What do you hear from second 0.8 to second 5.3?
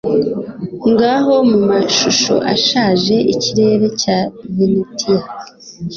Ngaho mumashusho ashaje ikirere cya Venetiya